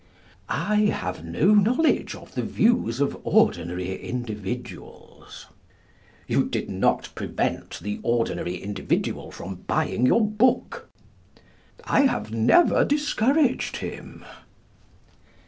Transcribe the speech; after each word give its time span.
I 0.49 0.77
have 0.77 1.23
no 1.23 1.53
knowledge 1.53 2.15
of 2.15 2.33
the 2.33 2.41
views 2.41 2.99
of 2.99 3.21
ordinary 3.23 4.01
individuals. 4.03 5.45
You 6.25 6.45
did 6.49 6.71
not 6.71 7.13
prevent 7.13 7.79
the 7.79 7.99
ordinary 8.01 8.55
individual 8.55 9.29
from 9.29 9.57
buying 9.67 10.07
your 10.07 10.25
book? 10.27 10.89
I 11.83 12.07
have 12.07 12.31
never 12.33 12.83
discouraged 12.83 13.77
him. 13.77 14.25